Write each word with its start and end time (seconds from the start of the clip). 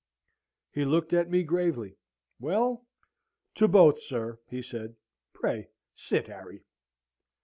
"He 0.71 0.83
looked 0.83 1.13
at 1.13 1.29
me 1.29 1.43
gravely. 1.43 1.95
'Well, 2.39 2.87
to 3.53 3.67
both, 3.67 4.01
sir,' 4.01 4.39
he 4.49 4.63
said. 4.63 4.95
'Pray 5.31 5.67
sit, 5.93 6.25
Harry.' 6.25 6.63